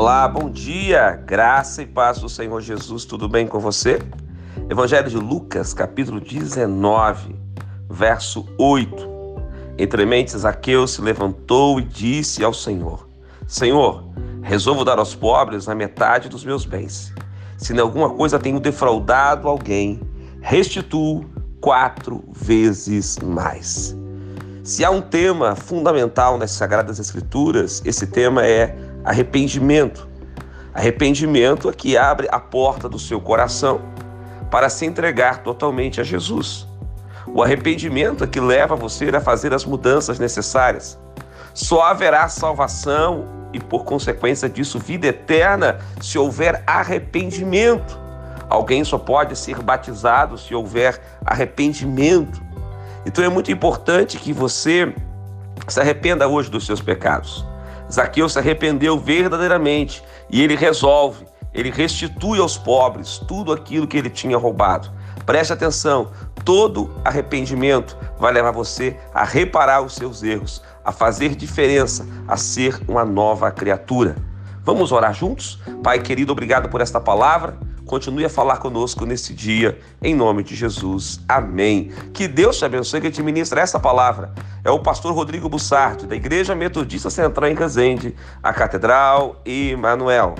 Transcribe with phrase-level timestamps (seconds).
[0.00, 4.00] Olá, bom dia, graça e paz do Senhor Jesus, tudo bem com você?
[4.70, 7.34] Evangelho de Lucas, capítulo 19,
[7.90, 9.08] verso 8.
[9.76, 13.08] Entre mentes, Zaqueu se levantou e disse ao Senhor:
[13.48, 14.04] Senhor,
[14.40, 17.12] resolvo dar aos pobres a metade dos meus bens.
[17.56, 20.00] Se em alguma coisa tenho defraudado alguém,
[20.40, 21.28] restituo
[21.60, 23.98] quatro vezes mais.
[24.62, 30.08] Se há um tema fundamental nas Sagradas Escrituras, esse tema é arrependimento.
[30.74, 33.80] Arrependimento é que abre a porta do seu coração
[34.50, 36.66] para se entregar totalmente a Jesus.
[37.26, 40.98] O arrependimento é que leva você a fazer as mudanças necessárias.
[41.52, 47.98] Só haverá salvação e, por consequência disso, vida eterna se houver arrependimento.
[48.48, 52.40] Alguém só pode ser batizado se houver arrependimento.
[53.04, 54.94] Então é muito importante que você
[55.66, 57.44] se arrependa hoje dos seus pecados.
[57.90, 64.10] Zaqueu se arrependeu verdadeiramente e ele resolve, ele restitui aos pobres tudo aquilo que ele
[64.10, 64.90] tinha roubado.
[65.24, 66.10] Preste atenção,
[66.44, 72.80] todo arrependimento vai levar você a reparar os seus erros, a fazer diferença, a ser
[72.88, 74.16] uma nova criatura.
[74.62, 75.58] Vamos orar juntos?
[75.82, 77.58] Pai querido, obrigado por esta palavra.
[77.86, 81.20] Continue a falar conosco nesse dia, em nome de Jesus.
[81.26, 81.90] Amém.
[82.12, 84.30] Que Deus te abençoe que te ministra essa palavra.
[84.64, 90.34] É o pastor Rodrigo Bussardo, da Igreja Metodista Central em Resende, a Catedral Emanuel.